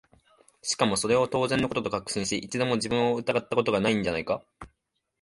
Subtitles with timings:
[0.63, 4.43] しかもそれを当然の事と確信し、一度も自分を疑った事が無いんじゃないか？